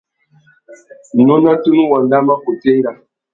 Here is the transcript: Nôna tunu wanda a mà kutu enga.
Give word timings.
Nôna 1.25 1.51
tunu 1.61 1.83
wanda 1.91 2.17
a 2.21 2.25
mà 2.27 2.33
kutu 2.43 2.67
enga. 2.73 2.91